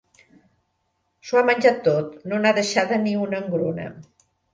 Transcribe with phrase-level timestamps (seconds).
[1.27, 3.87] S'ho ha menjat tot, no n'ha deixada ni una engruna.